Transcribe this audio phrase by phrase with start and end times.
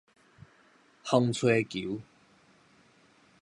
[1.03, 2.01] 風吹球